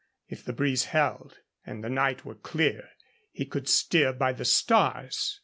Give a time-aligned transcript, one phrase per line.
[0.27, 2.89] If the breeze held and the night were clear,
[3.31, 5.39] he could steer by the stars.